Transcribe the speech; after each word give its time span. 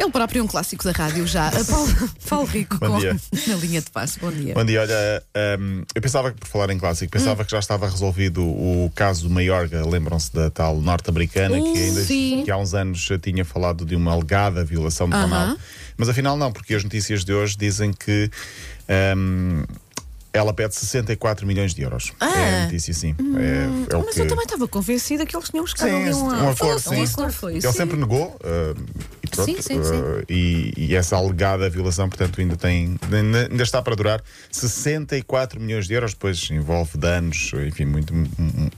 Ele 0.00 0.10
próprio 0.10 0.40
é 0.40 0.42
um 0.42 0.46
clássico 0.46 0.82
da 0.82 0.92
rádio 0.92 1.26
já. 1.26 1.50
Paulo, 1.68 2.10
Paulo 2.26 2.46
Rico 2.48 2.78
Bom 2.78 2.92
com, 2.92 2.98
dia. 3.00 3.14
na 3.46 3.54
linha 3.56 3.82
de 3.82 3.90
passe. 3.90 4.18
Bom 4.18 4.30
dia. 4.30 4.54
Bom 4.54 4.64
dia, 4.64 4.80
olha, 4.80 5.22
hum, 5.60 5.82
eu 5.94 6.00
pensava 6.00 6.32
que, 6.32 6.40
por 6.40 6.48
falar 6.48 6.70
em 6.70 6.78
clássico, 6.78 7.12
pensava 7.12 7.44
que 7.44 7.50
já 7.50 7.58
estava 7.58 7.86
resolvido 7.86 8.42
o 8.42 8.90
caso 8.94 9.28
do 9.28 9.30
Maiorga, 9.30 9.86
lembram-se 9.86 10.32
da 10.32 10.48
tal 10.48 10.80
norte-americana 10.80 11.60
que 11.60 11.78
ainda 11.78 12.00
sim. 12.02 12.42
que 12.46 12.50
há 12.50 12.56
uns 12.56 12.72
anos 12.72 12.98
já 13.00 13.18
tinha 13.18 13.44
falado 13.44 13.84
de 13.84 13.94
uma 13.94 14.12
alegada 14.12 14.64
violação 14.64 15.06
de 15.06 15.14
Aham. 15.14 15.24
Ronaldo. 15.24 15.60
Mas 15.98 16.08
afinal 16.08 16.34
não, 16.34 16.50
porque 16.50 16.74
as 16.74 16.82
notícias 16.82 17.22
de 17.22 17.34
hoje 17.34 17.54
dizem 17.58 17.92
que 17.92 18.30
hum, 19.14 19.64
ela 20.32 20.54
pede 20.54 20.74
64 20.76 21.46
milhões 21.46 21.74
de 21.74 21.82
euros. 21.82 22.12
Ah. 22.20 22.38
É 22.38 22.54
a 22.60 22.64
notícia, 22.64 22.94
sim. 22.94 23.14
É, 23.36 23.94
é 23.94 23.96
o 23.96 24.04
Mas 24.04 24.14
que... 24.14 24.20
eu 24.22 24.28
também 24.28 24.44
estava 24.44 24.66
convencida 24.68 25.26
que 25.26 25.36
eles 25.36 25.48
tinham 25.50 25.64
buscado 25.64 25.90
Sim, 25.90 26.02
ali 26.02 26.14
um, 26.14 26.24
um 26.24 26.50
acordo, 26.50 26.80
sim. 26.80 26.94
Ele 27.50 27.60
Sim. 27.60 27.72
sempre 27.72 27.96
negou 27.96 28.28
uh, 28.36 29.19
pronto. 29.44 29.62
Sim, 29.62 29.62
sim, 29.62 29.84
sim. 29.84 30.00
uh, 30.00 30.24
e, 30.28 30.72
e 30.76 30.94
essa 30.96 31.16
alegada 31.16 31.68
violação, 31.70 32.08
portanto, 32.08 32.40
ainda 32.40 32.56
tem 32.56 32.96
ainda, 33.12 33.62
está 33.62 33.80
para 33.82 33.94
durar 33.96 34.22
64 34.50 35.60
milhões 35.60 35.86
de 35.86 35.94
euros, 35.94 36.12
depois 36.12 36.48
envolve 36.50 36.96
danos, 36.98 37.50
enfim, 37.66 37.84
muito- 37.84 38.12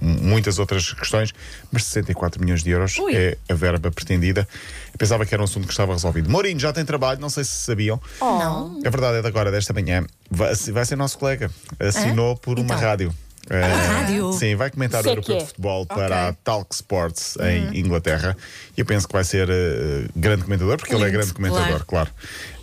muitas 0.00 0.58
outras 0.58 0.92
questões, 0.92 1.32
mas 1.70 1.84
64 1.84 2.40
milhões 2.42 2.62
de 2.62 2.70
euros 2.70 2.96
Ui. 2.98 3.14
é 3.14 3.36
a 3.48 3.54
verba 3.54 3.90
pretendida. 3.90 4.46
Eu 4.92 4.98
pensava 4.98 5.24
que 5.24 5.34
era 5.34 5.42
um 5.42 5.44
assunto 5.44 5.66
que 5.66 5.72
estava 5.72 5.92
resolvido. 5.92 6.28
Mourinho 6.30 6.58
já 6.58 6.72
tem 6.72 6.84
trabalho, 6.84 7.20
não 7.20 7.30
sei 7.30 7.44
se 7.44 7.50
sabiam. 7.50 8.00
Não. 8.20 8.80
A 8.84 8.90
verdade 8.90 9.18
é 9.18 9.22
de 9.22 9.26
agora, 9.28 9.50
desta 9.50 9.72
manhã, 9.72 10.04
vai, 10.30 10.54
vai 10.54 10.84
ser 10.84 10.96
nosso 10.96 11.18
colega. 11.18 11.50
Assinou 11.78 12.36
por 12.36 12.58
uma 12.58 12.74
Então. 12.74 12.78
rádio. 12.78 13.14
Eh, 13.50 13.60
rádio? 13.60 14.32
Sim, 14.34 14.54
vai 14.54 14.70
comentar 14.70 15.00
o 15.00 15.02
Sei 15.02 15.12
europeu 15.12 15.34
que 15.34 15.38
de 15.40 15.44
é. 15.44 15.46
futebol 15.48 15.84
para 15.84 16.04
Ok. 16.04 16.14
a 16.28 16.32
Talk 16.44 16.74
Sports 16.74 17.36
em 17.40 17.76
Inglaterra. 17.80 18.36
E 18.76 18.80
eu 18.80 18.86
penso 18.86 19.06
que 19.08 19.12
vai 19.12 19.24
ser 19.24 19.48
eh, 19.50 20.04
grande 20.14 20.44
comentador, 20.44 20.76
porque 20.78 20.94
ele 20.94 21.02
é 21.02 21.06
Lindo, 21.06 21.18
grande 21.18 21.34
comentador, 21.34 21.84
claro. 21.84 22.08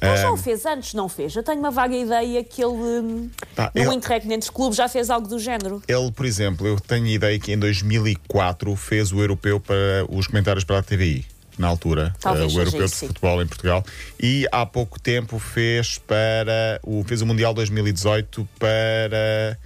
Ele 0.01 0.15
já 0.17 0.23
Eh, 0.23 0.29
o 0.29 0.37
fez 0.37 0.65
antes, 0.65 0.93
não 0.93 1.09
fez? 1.09 1.35
Eu 1.35 1.43
tenho 1.43 1.59
uma 1.59 1.69
vaga 1.69 1.95
ideia 1.95 2.43
que 2.43 2.63
ele, 2.63 3.29
Pá, 3.55 3.69
no 3.75 3.81
ele- 3.81 3.95
Interregnentes 3.95 4.49
Clube, 4.49 4.73
já 4.75 4.87
fez 4.87 5.09
algo 5.09 5.27
do 5.27 5.37
género. 5.37 5.83
ele, 5.87 6.11
por 6.13 6.25
exemplo, 6.25 6.65
eu 6.65 6.79
tenho 6.79 7.07
ideia 7.07 7.37
que 7.37 7.51
em 7.51 7.57
2004 7.59 8.73
fez 8.75 9.11
o 9.11 9.19
europeu 9.19 9.59
para 9.59 9.75
os 10.09 10.27
comentários 10.27 10.63
para 10.63 10.79
a 10.79 10.83
TVI. 10.83 11.25
Na 11.57 11.67
altura, 11.67 12.15
Talvez 12.21 12.43
eh, 12.43 12.47
o 12.47 12.49
seja 12.51 12.61
europeu 12.61 12.87
de 12.87 12.95
futebol 12.95 13.41
em 13.43 13.45
Portugal, 13.47 13.85
e 14.17 14.47
há 14.49 14.65
pouco 14.65 14.97
tempo 14.97 15.37
fez 15.39 15.97
para 15.97 16.79
o 16.83 17.03
fez 17.03 17.21
o 17.21 17.25
Mundial 17.25 17.53
2018 17.53 18.47
para 18.57 19.57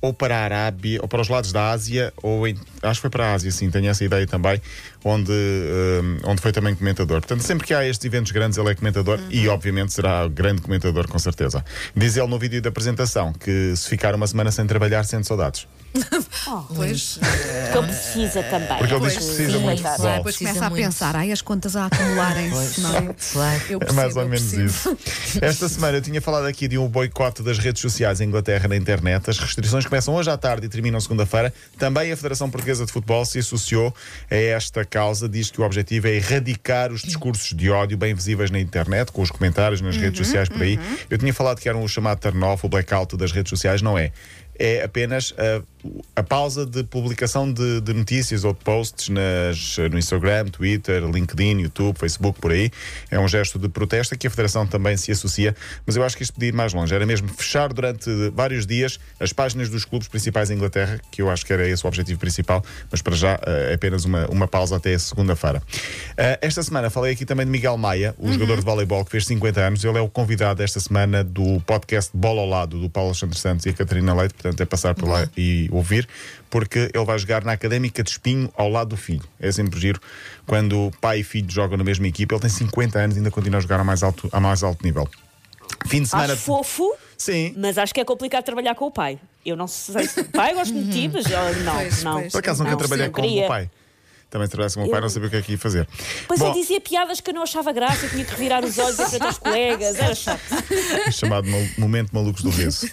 ou 0.00 0.12
para 0.12 0.36
a 0.36 0.40
Arábia, 0.44 1.00
ou 1.02 1.08
para 1.08 1.20
os 1.20 1.28
lados 1.28 1.52
da 1.52 1.70
Ásia, 1.70 2.12
ou 2.22 2.46
em- 2.46 2.56
acho 2.82 2.94
que 2.98 3.02
foi 3.02 3.10
para 3.10 3.26
a 3.26 3.34
Ásia, 3.34 3.50
sim, 3.50 3.70
tenho 3.70 3.88
essa 3.88 4.04
ideia 4.04 4.26
também, 4.26 4.60
onde, 5.04 5.32
eh, 5.32 6.00
onde 6.24 6.40
foi 6.40 6.52
também 6.52 6.74
comentador. 6.74 7.20
Portanto, 7.20 7.42
sempre 7.42 7.66
que 7.66 7.74
há 7.74 7.84
estes 7.86 8.04
eventos 8.04 8.30
grandes, 8.32 8.56
ele 8.58 8.70
é 8.70 8.74
comentador 8.74 9.18
e, 9.30 9.48
obviamente, 9.48 9.92
será 9.92 10.26
grande 10.28 10.62
comentador, 10.62 11.08
com 11.08 11.18
certeza. 11.18 11.64
Diz 11.96 12.16
ele 12.16 12.26
no 12.28 12.38
vídeo 12.38 12.62
da 12.62 12.68
apresentação 12.68 13.32
que 13.32 13.74
se 13.76 13.88
ficar 13.88 14.14
uma 14.14 14.26
semana 14.26 14.50
sem 14.52 14.66
trabalhar, 14.66 15.04
sente 15.04 15.26
saudades. 15.26 15.66
Pois, 16.74 17.18
Porque 17.18 17.78
ele 17.78 17.86
precisa 17.86 18.42
também. 18.44 18.78
Porque 18.78 18.94
ele 18.94 19.04
é 19.04 19.08
diz 19.08 19.18
que 19.18 19.24
precisa 19.24 19.52
sim, 19.52 19.58
muito 19.64 19.76
de 19.76 19.82
coitado. 19.82 19.96
futebol. 19.96 20.16
depois 20.16 20.36
começa 20.38 20.66
a 20.66 20.70
muito. 20.70 20.84
pensar, 20.84 21.16
ai, 21.16 21.32
as 21.32 21.42
contas 21.42 21.76
a 21.76 21.86
acumularem-se. 21.86 22.80
não 22.80 22.94
é? 22.94 22.98
É 22.98 23.02
percebo, 23.12 23.94
mais 23.94 24.16
ou 24.16 24.24
menos 24.28 24.52
isso. 24.52 24.96
Esta 25.40 25.68
semana 25.68 25.98
eu 25.98 26.02
tinha 26.02 26.20
falado 26.20 26.46
aqui 26.46 26.68
de 26.68 26.78
um 26.78 26.88
boicote 26.88 27.42
das 27.42 27.58
redes 27.58 27.80
sociais 27.82 28.20
em 28.20 28.24
Inglaterra 28.24 28.68
na 28.68 28.76
internet. 28.76 29.28
As 29.28 29.38
restrições 29.38 29.86
começam 29.88 30.14
hoje 30.14 30.30
à 30.30 30.36
tarde 30.36 30.66
e 30.66 30.68
terminam 30.68 31.00
segunda-feira. 31.00 31.52
Também 31.78 32.12
a 32.12 32.16
Federação 32.16 32.50
Portuguesa 32.50 32.84
de 32.84 32.92
Futebol 32.92 33.24
se 33.24 33.38
associou 33.38 33.94
a 34.30 34.36
esta 34.36 34.84
causa. 34.84 35.28
Diz 35.28 35.50
que 35.50 35.60
o 35.60 35.64
objetivo 35.64 36.06
é 36.06 36.16
erradicar 36.16 36.92
os 36.92 37.02
discursos 37.02 37.56
de 37.56 37.70
ódio 37.70 37.96
bem 37.96 38.14
visíveis 38.14 38.50
na 38.50 38.60
internet, 38.60 39.10
com 39.10 39.22
os 39.22 39.30
comentários 39.30 39.80
nas 39.80 39.96
redes 39.96 40.18
sociais 40.18 40.48
por 40.48 40.60
aí. 40.60 40.78
Eu 41.08 41.16
tinha 41.16 41.32
falado 41.32 41.58
que 41.58 41.68
era 41.68 41.78
um 41.78 41.88
chamado 41.88 42.20
turn-off, 42.20 42.64
o 42.66 42.68
blackout 42.68 43.16
das 43.16 43.32
redes 43.32 43.50
sociais. 43.50 43.80
Não 43.80 43.96
é. 43.96 44.12
É 44.58 44.82
apenas 44.82 45.34
a, 45.38 45.62
a 46.16 46.22
pausa 46.22 46.66
de 46.66 46.82
publicação 46.82 47.50
de, 47.52 47.80
de 47.80 47.92
notícias 47.92 48.44
ou 48.44 48.52
de 48.52 48.60
posts 48.60 49.08
nas, 49.08 49.76
no 49.90 49.98
Instagram, 49.98 50.46
Twitter, 50.46 51.04
LinkedIn, 51.04 51.60
YouTube, 51.60 51.96
Facebook, 51.98 52.40
por 52.40 52.50
aí. 52.50 52.70
É 53.10 53.18
um 53.18 53.28
gesto 53.28 53.58
de 53.58 53.68
protesto 53.68 54.16
que 54.16 54.26
a 54.26 54.30
Federação 54.30 54.66
também 54.66 54.96
se 54.96 55.12
associa, 55.12 55.54
mas 55.86 55.96
eu 55.96 56.02
acho 56.02 56.16
que 56.16 56.22
isto 56.22 56.34
podia 56.34 56.48
ir 56.48 56.54
mais 56.54 56.72
longe. 56.72 56.94
Era 56.94 57.06
mesmo 57.06 57.28
fechar 57.28 57.72
durante 57.72 58.10
vários 58.30 58.66
dias 58.66 58.98
as 59.20 59.32
páginas 59.32 59.68
dos 59.68 59.84
clubes 59.84 60.08
principais 60.08 60.50
em 60.50 60.54
Inglaterra, 60.54 61.00
que 61.10 61.22
eu 61.22 61.30
acho 61.30 61.46
que 61.46 61.52
era 61.52 61.66
esse 61.68 61.84
o 61.84 61.88
objetivo 61.88 62.18
principal, 62.18 62.64
mas 62.90 63.00
para 63.00 63.14
já 63.14 63.38
eh, 63.46 63.70
é 63.70 63.74
apenas 63.74 64.04
uma, 64.04 64.26
uma 64.28 64.48
pausa 64.48 64.76
até 64.76 64.98
segunda-feira. 64.98 65.62
Eh, 66.16 66.38
esta 66.42 66.62
semana 66.62 66.90
falei 66.90 67.12
aqui 67.12 67.24
também 67.24 67.46
de 67.46 67.52
Miguel 67.52 67.76
Maia, 67.76 68.14
o 68.18 68.32
jogador 68.32 68.56
de 68.56 68.64
voleibol 68.64 69.04
que 69.04 69.12
fez 69.12 69.26
50 69.26 69.60
anos. 69.60 69.84
Ele 69.84 69.98
é 69.98 70.00
o 70.00 70.08
convidado 70.08 70.62
esta 70.62 70.80
semana 70.80 71.22
do 71.22 71.60
podcast 71.60 72.10
Bola 72.14 72.40
ao 72.40 72.48
Lado 72.48 72.80
do 72.80 72.90
Paulo 72.90 73.10
Alexandre 73.10 73.38
Santos 73.38 73.66
e 73.66 73.70
a 73.70 73.72
Catarina 73.72 74.14
Leite, 74.14 74.34
portanto 74.34 74.47
é 74.58 74.64
passar 74.64 74.94
por 74.94 75.08
lá 75.08 75.28
e 75.36 75.68
ouvir, 75.72 76.08
porque 76.50 76.90
ele 76.94 77.04
vai 77.04 77.18
jogar 77.18 77.44
na 77.44 77.52
Académica 77.52 78.02
de 78.02 78.10
Espinho 78.10 78.50
ao 78.56 78.68
lado 78.68 78.90
do 78.90 78.96
filho. 78.96 79.24
É 79.40 79.50
sempre 79.52 79.78
giro 79.80 80.00
quando 80.46 80.90
pai 81.00 81.20
e 81.20 81.24
filho 81.24 81.50
jogam 81.50 81.76
na 81.76 81.84
mesma 81.84 82.06
equipa. 82.06 82.34
Ele 82.34 82.40
tem 82.42 82.50
50 82.50 82.98
anos 82.98 83.16
e 83.16 83.18
ainda 83.18 83.30
continua 83.30 83.58
a 83.58 83.60
jogar 83.60 83.80
a 83.80 83.84
mais 83.84 84.02
alto, 84.02 84.28
a 84.32 84.40
mais 84.40 84.62
alto 84.62 84.84
nível. 84.84 85.08
Fim 85.86 86.02
de 86.02 86.08
semana. 86.08 86.32
Acho 86.32 86.42
fofo, 86.42 86.92
Sim. 87.16 87.54
mas 87.56 87.78
acho 87.78 87.92
que 87.94 88.00
é 88.00 88.04
complicado 88.04 88.44
trabalhar 88.44 88.74
com 88.74 88.86
o 88.86 88.90
pai. 88.90 89.18
Eu 89.44 89.56
não 89.56 89.66
sei 89.66 90.06
se. 90.06 90.24
Pai, 90.24 90.54
gosto 90.54 90.74
muito 90.74 90.90
de 90.90 90.92
ti, 90.92 91.08
mas 91.12 91.24
não, 91.64 91.74
Pois, 91.76 92.02
não. 92.02 92.12
pois. 92.20 92.32
Por 92.32 92.38
acaso 92.38 92.58
nunca 92.64 92.72
Não, 92.72 92.78
trabalhei 92.78 93.06
sim, 93.06 93.12
com 93.12 93.22
o 93.22 93.48
pai. 93.48 93.70
Também 94.30 94.46
se 94.46 94.50
trabalhasse 94.50 94.74
com 94.74 94.80
o 94.82 94.84
meu 94.84 94.90
pai, 94.90 94.98
Eu- 94.98 95.02
não 95.02 95.08
sabia 95.08 95.28
o 95.28 95.30
que 95.30 95.36
é 95.38 95.42
que 95.42 95.52
ia 95.52 95.58
fazer. 95.58 95.88
Depois 96.20 96.38
Bom, 96.38 96.50
ele 96.50 96.60
dizia 96.60 96.80
piadas 96.80 97.18
que 97.20 97.30
eu 97.30 97.34
não 97.34 97.42
achava 97.44 97.72
graça, 97.72 98.04
eu 98.04 98.10
tinha 98.10 98.24
que 98.24 98.30
revirar 98.30 98.62
os 98.62 98.76
olhos 98.76 98.98
em 98.98 99.06
frente 99.06 99.22
aos 99.22 99.38
colegas, 99.38 99.96
era 99.98 100.14
chato. 100.14 100.40
chamado 101.12 101.48
Mal- 101.48 101.66
Momento 101.78 102.10
Malucos 102.12 102.42
do 102.42 102.50
Riso. 102.50 102.86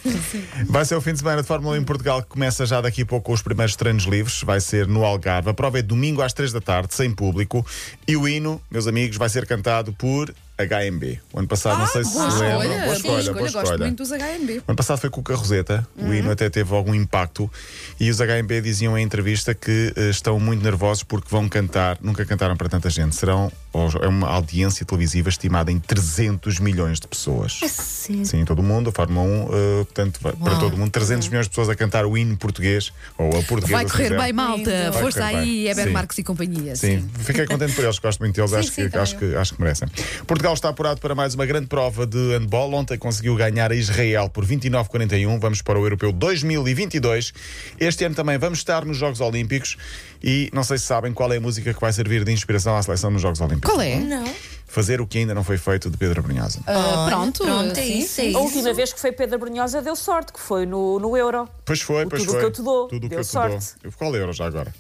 Vai 0.65 0.85
ser 0.85 0.95
o 0.95 1.01
fim 1.01 1.11
de 1.11 1.19
semana 1.19 1.41
de 1.41 1.47
Fórmula 1.47 1.75
1 1.75 1.81
em 1.81 1.83
Portugal 1.83 2.21
que 2.23 2.29
começa 2.29 2.65
já 2.65 2.79
daqui 2.79 3.01
a 3.01 3.05
pouco 3.05 3.25
com 3.25 3.33
os 3.33 3.41
primeiros 3.41 3.75
treinos 3.75 4.05
livres. 4.05 4.41
Vai 4.43 4.61
ser 4.61 4.87
no 4.87 5.03
Algarve. 5.03 5.49
A 5.49 5.53
prova 5.53 5.77
é 5.79 5.81
domingo 5.81 6.21
às 6.21 6.31
3 6.31 6.53
da 6.53 6.61
tarde, 6.61 6.93
sem 6.95 7.11
público. 7.11 7.65
E 8.07 8.15
o 8.15 8.27
hino, 8.27 8.61
meus 8.71 8.87
amigos, 8.87 9.17
vai 9.17 9.27
ser 9.27 9.45
cantado 9.45 9.91
por 9.93 10.33
HMB. 10.57 11.19
O 11.33 11.39
ano 11.39 11.47
passado, 11.47 11.79
não 11.79 11.87
sei 11.87 12.03
se 12.03 12.11
se 12.11 12.15
Boa 12.17 12.27
escolha, 12.29 12.49
Boa 12.49 12.59
boa 12.59 12.75
escolha, 12.75 12.95
escolha, 12.95 13.23
boa 13.33 13.41
gosto 13.51 13.61
escolha. 13.63 13.77
muito 13.85 13.97
dos 14.03 14.09
HMB. 14.11 14.51
O 14.59 14.63
ano 14.71 14.75
passado 14.77 14.97
foi 14.99 15.09
com 15.09 15.19
o 15.19 15.23
Carroseta, 15.23 15.87
o 15.97 16.13
hino 16.13 16.31
até 16.31 16.49
teve 16.49 16.73
algum 16.73 16.93
impacto 16.95 17.51
e 17.99 18.09
os 18.09 18.19
HMB 18.19 18.61
diziam 18.61 18.97
em 18.97 19.03
entrevista 19.03 19.53
que 19.53 19.93
eh, 19.95 20.09
estão 20.09 20.39
muito 20.39 20.63
nervosos 20.63 21.03
porque 21.03 21.27
vão 21.29 21.49
cantar, 21.49 21.97
nunca 22.01 22.25
cantaram 22.25 22.55
para 22.55 22.69
tanta 22.69 22.89
gente. 22.89 23.15
Serão 23.15 23.51
ou- 23.73 23.89
é 24.01 24.07
uma 24.07 24.27
audiência 24.29 24.85
televisiva 24.85 25.27
estimada 25.29 25.71
em 25.71 25.79
300 25.79 26.59
milhões 26.59 26.99
de 26.99 27.07
pessoas. 27.07 27.59
Sim, 27.67 28.23
em 28.39 28.45
todo 28.45 28.59
o 28.59 28.63
mundo, 28.63 28.89
a 28.89 28.93
Fórmula 28.93 29.25
1, 29.27 29.43
eh, 29.51 29.83
portanto, 29.85 30.19
vai 30.21 30.33
para 30.33 30.55
todo 30.57 30.73
o 30.75 30.77
mundo, 30.77 30.89
300 30.91 31.27
milhões 31.27 31.45
de 31.47 31.49
pessoas 31.49 31.67
a 31.69 31.75
cantar 31.75 32.05
o 32.05 32.17
hino 32.17 32.37
português 32.37 32.93
ou 33.17 33.27
a 33.37 33.43
portuguesa. 33.43 33.73
Vai 33.73 33.85
se 33.85 33.91
correr 33.91 34.03
quiser. 34.05 34.19
bem, 34.21 34.31
malta. 34.33 34.91
Vai 34.91 35.01
Força 35.01 35.19
correr 35.19 35.35
aí, 35.35 35.45
bem. 35.63 35.67
Eber 35.71 35.85
Sim. 35.87 35.91
Marques 35.91 36.17
e 36.17 36.23
companhia. 36.23 36.75
Sim, 36.75 37.09
fiquei 37.19 37.45
contente 37.45 37.73
por 37.73 37.83
eles, 37.83 37.99
gosto 37.99 38.19
muito 38.19 38.35
deles, 38.35 38.53
acho, 38.53 38.69
sim, 38.71 38.89
que, 38.89 38.97
acho, 38.97 39.17
que, 39.17 39.35
acho 39.35 39.53
que 39.53 39.61
merecem. 39.61 39.87
Portugal 40.25 40.44
está 40.53 40.69
apurado 40.69 40.99
para 41.01 41.15
mais 41.15 41.33
uma 41.35 41.45
grande 41.45 41.67
prova 41.67 42.05
de 42.05 42.17
handball. 42.37 42.73
Ontem 42.73 42.97
conseguiu 42.97 43.35
ganhar 43.35 43.71
a 43.71 43.75
Israel 43.75 44.29
por 44.29 44.45
29-41. 44.45 45.39
Vamos 45.39 45.61
para 45.61 45.79
o 45.79 45.85
Europeu 45.85 46.11
2022. 46.11 47.33
Este 47.79 48.03
ano 48.05 48.15
também 48.15 48.37
vamos 48.37 48.59
estar 48.59 48.85
nos 48.85 48.97
Jogos 48.97 49.21
Olímpicos 49.21 49.77
e 50.23 50.49
não 50.53 50.63
sei 50.63 50.77
se 50.77 50.85
sabem 50.85 51.13
qual 51.13 51.31
é 51.33 51.37
a 51.37 51.41
música 51.41 51.73
que 51.73 51.79
vai 51.81 51.91
servir 51.93 52.23
de 52.23 52.31
inspiração 52.31 52.75
à 52.75 52.81
seleção 52.83 53.11
nos 53.11 53.21
Jogos 53.21 53.41
Olímpicos. 53.41 53.69
Qual 53.69 53.81
é? 53.81 53.95
Não. 53.95 54.25
Fazer 54.67 54.99
o 54.99 55.07
que 55.07 55.19
ainda 55.19 55.33
não 55.33 55.43
foi 55.43 55.57
feito 55.57 55.89
de 55.89 55.97
Pedro 55.97 56.21
Brunhosa. 56.21 56.59
Ah, 56.67 57.05
pronto, 57.07 57.43
Pronto, 57.43 57.71
é 57.79 57.83
sim, 57.83 57.99
isso, 57.99 58.19
é 58.21 58.23
sim. 58.23 58.29
isso. 58.29 58.37
A 58.37 58.41
última 58.41 58.73
vez 58.73 58.91
que 58.93 58.99
foi 58.99 59.11
Pedro 59.11 59.39
Brunhosa 59.39 59.81
deu 59.81 59.95
sorte, 59.95 60.33
que 60.33 60.39
foi 60.39 60.65
no, 60.65 60.99
no 60.99 61.15
Euro 61.15 61.47
Pois 61.63 61.81
foi, 61.81 62.05
pois 62.07 62.21
tudo 62.23 62.29
o 62.29 62.31
foi. 62.33 62.39
que 62.41 62.45
eu 62.47 62.51
te 62.51 62.61
dou. 62.61 62.87
Tudo 62.87 62.97
o 63.05 63.09
que 63.09 63.15
Deu 63.15 63.19
eu 63.19 63.25
te 63.25 63.31
dou. 63.33 63.41
sorte. 63.61 63.75
Qual 63.97 64.15
euro 64.15 64.33
já 64.33 64.45
agora? 64.45 64.73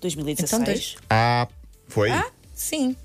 2016. 0.00 0.96
Então. 0.96 1.06
Ah, 1.08 1.48
foi? 1.88 2.10
Sim. 2.54 2.96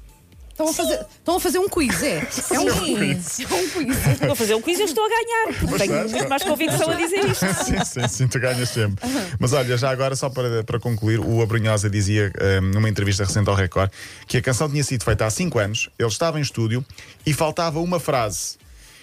Estão 0.52 0.70
a, 0.70 0.74
fazer, 0.74 1.06
estão 1.18 1.36
a 1.38 1.40
fazer 1.40 1.60
um 1.60 1.68
quiz, 1.70 2.04
é? 2.04 2.18
É 2.52 2.60
um 2.60 2.66
quiz. 2.66 3.40
É 3.40 3.54
um 3.54 3.70
quiz. 3.70 4.20
Vou 4.20 4.36
fazer 4.36 4.54
um 4.56 4.62
quiz 4.62 4.78
e 4.78 4.82
eu 4.82 4.86
estou 4.86 5.04
a 5.04 5.10
ganhar. 5.10 5.60
porque 5.60 5.78
Tenho 5.78 6.10
muito 6.10 6.30
mais 6.30 6.44
convicção 6.44 6.90
a 6.90 6.94
dizer 6.94 7.26
isto. 7.26 7.46
sim, 7.66 7.86
sim, 7.86 8.08
sim, 8.08 8.28
tu 8.28 8.40
ganhas 8.40 8.70
sempre. 8.70 9.04
Mas 9.40 9.54
olha, 9.54 9.78
já 9.78 9.90
agora, 9.90 10.16
só 10.16 10.30
para, 10.30 10.64
para 10.64 10.80
concluir, 10.80 11.20
o 11.20 11.42
Abrunhosa 11.42 11.90
dizia 11.90 12.32
hum, 12.62 12.72
numa 12.74 12.90
entrevista 12.90 13.24
recente 13.24 13.50
ao 13.50 13.56
Record 13.56 13.90
que 14.28 14.38
a 14.38 14.42
canção 14.42 14.70
tinha 14.70 14.84
sido 14.84 15.04
feita 15.04 15.26
há 15.26 15.30
5 15.30 15.58
anos, 15.58 15.90
ele 15.98 16.10
estava 16.10 16.38
em 16.38 16.42
estúdio 16.42 16.86
e 17.26 17.34
faltava 17.34 17.80
uma 17.80 18.00
frase. 18.00 18.58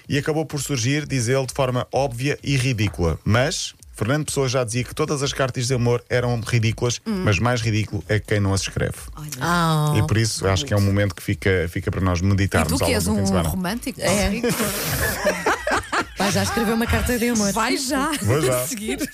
E 0.08 0.16
acabou 0.16 0.46
por 0.46 0.60
surgir, 0.60 1.06
diz 1.06 1.28
ele, 1.28 1.44
de 1.46 1.52
forma 1.54 1.86
óbvia 1.92 2.38
e 2.42 2.56
ridícula. 2.56 3.18
Mas. 3.24 3.74
Fernando 3.98 4.26
Pessoa 4.26 4.48
já 4.48 4.62
dizia 4.62 4.84
que 4.84 4.94
todas 4.94 5.24
as 5.24 5.32
cartas 5.32 5.66
de 5.66 5.74
amor 5.74 6.04
eram 6.08 6.40
ridículas, 6.40 7.00
mas 7.04 7.40
mais 7.40 7.60
ridículo 7.60 8.04
é 8.08 8.20
quem 8.20 8.38
não 8.38 8.54
as 8.54 8.60
escreve. 8.60 8.94
Ah, 9.40 9.92
E 9.96 10.06
por 10.06 10.16
isso 10.16 10.46
acho 10.46 10.64
que 10.64 10.72
é 10.72 10.76
um 10.76 10.80
momento 10.80 11.16
que 11.16 11.22
fica, 11.22 11.66
fica 11.68 11.90
para 11.90 12.00
nós 12.00 12.20
E 12.20 12.24
meditarmos 12.24 12.78
tu 12.78 12.84
que 12.84 12.92
és 12.94 13.06
longo 13.06 13.10
do 13.10 13.14
fim 13.16 13.20
um 13.20 13.24
de 13.24 13.28
semana. 13.28 13.48
romântico? 13.48 14.00
É. 14.00 14.30
Vai 16.18 16.32
já 16.32 16.42
escrever 16.42 16.72
uma 16.72 16.86
carta 16.86 17.16
de 17.16 17.28
amor. 17.28 17.52
Vai 17.52 17.76
já. 17.76 18.10
Vou 18.22 18.40
já. 18.42 18.66
Seguir. 18.66 18.98
Uh, 19.00 19.06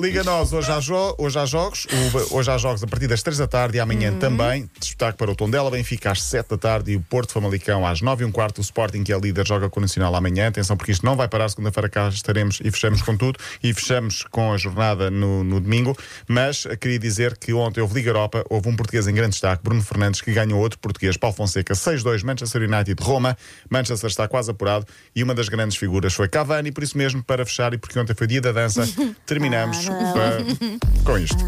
Liga 0.00 0.24
Nós, 0.24 0.54
hoje 0.54 0.72
há, 0.72 0.80
jo- 0.80 1.14
hoje 1.18 1.38
há 1.38 1.44
jogos. 1.44 1.86
O- 2.30 2.36
hoje 2.38 2.50
há 2.50 2.56
jogos 2.56 2.82
a 2.82 2.86
partir 2.86 3.08
das 3.08 3.22
3 3.22 3.36
da 3.36 3.46
tarde 3.46 3.76
e 3.76 3.80
amanhã 3.80 4.16
também. 4.18 4.70
Destaque 4.80 5.18
para 5.18 5.30
o 5.30 5.36
Tondela, 5.36 5.70
Benfica 5.70 6.12
às 6.12 6.22
7 6.22 6.48
da 6.50 6.56
tarde 6.56 6.92
e 6.92 6.96
o 6.96 7.00
Porto 7.02 7.32
Famalicão 7.32 7.86
às 7.86 8.00
9 8.00 8.24
e 8.24 8.26
um 8.26 8.32
quarto. 8.32 8.58
O 8.58 8.60
Sporting, 8.62 9.04
que 9.04 9.12
é 9.12 9.18
líder, 9.18 9.46
joga 9.46 9.68
com 9.68 9.80
o 9.80 9.82
Nacional 9.82 10.14
amanhã. 10.14 10.48
Atenção, 10.48 10.78
porque 10.78 10.92
isto 10.92 11.04
não 11.04 11.14
vai 11.14 11.28
parar. 11.28 11.48
Segunda-feira 11.50 11.90
cá 11.90 12.08
estaremos 12.08 12.60
e 12.64 12.70
fechamos 12.70 13.02
com 13.02 13.14
tudo. 13.14 13.38
E 13.62 13.74
fechamos 13.74 14.22
com 14.30 14.50
a 14.52 14.56
jornada 14.56 15.10
no, 15.10 15.44
no 15.44 15.60
domingo. 15.60 15.94
Mas 16.26 16.64
uh, 16.64 16.74
queria 16.78 16.98
dizer 16.98 17.36
que 17.36 17.52
ontem 17.52 17.82
houve 17.82 17.92
Liga 17.94 18.08
Europa. 18.10 18.44
Houve 18.48 18.70
um 18.70 18.76
português 18.76 19.06
em 19.06 19.12
grande 19.14 19.32
destaque, 19.32 19.62
Bruno 19.62 19.82
Fernandes, 19.82 20.22
que 20.22 20.32
ganhou 20.32 20.58
outro 20.58 20.78
português, 20.78 21.18
Paulo 21.18 21.36
Fonseca, 21.36 21.74
6-2, 21.74 22.24
Manchester 22.24 22.62
United, 22.62 22.96
Roma. 23.02 23.36
Manchester 23.68 24.08
está 24.08 24.26
quase 24.26 24.50
apurado. 24.50 24.86
E 25.14 25.22
uma 25.22 25.34
das 25.34 25.48
grandes 25.48 25.76
figuras 25.76 26.14
foi 26.14 26.28
Cavani. 26.28 26.72
Por 26.72 26.82
isso 26.82 26.96
mesmo, 26.96 27.22
para 27.22 27.44
fechar, 27.44 27.74
e 27.74 27.78
porque 27.78 27.98
ontem 27.98 28.14
foi 28.14 28.26
dia 28.26 28.40
da 28.40 28.52
dança, 28.52 28.88
terminamos 29.26 29.86
uh, 29.88 31.02
com 31.04 31.18
isto. 31.18 31.38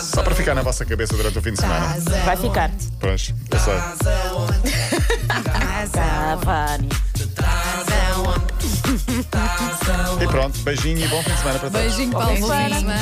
Só 0.00 0.22
para 0.22 0.34
ficar 0.34 0.54
na 0.54 0.62
vossa 0.62 0.84
cabeça 0.84 1.16
durante 1.16 1.38
o 1.38 1.42
fim 1.42 1.52
de 1.52 1.60
semana. 1.60 1.96
Vai 2.24 2.36
ficar. 2.36 2.70
Pois, 3.00 3.34
eu 3.50 3.58
sei. 3.58 3.74
Cavani. 5.92 6.88
E 10.20 10.26
pronto, 10.26 10.58
beijinho 10.60 11.04
e 11.04 11.08
bom 11.08 11.22
fim 11.22 11.30
de 11.30 11.38
semana 11.38 11.58
para 11.58 11.70
todos. 11.70 11.86
Beijinho, 11.86 12.12
Paulo. 12.12 12.26
Bom 12.26 12.48
fim 12.48 12.68
de 12.68 12.74
semana. 12.74 12.98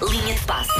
Linha 0.10 0.34
de 0.34 0.40
passe. 0.40 0.78